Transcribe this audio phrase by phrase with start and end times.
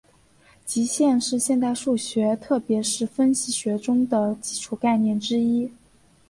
[0.65, 5.71] 极限是现代数学特别是分析学中的基础概念之一。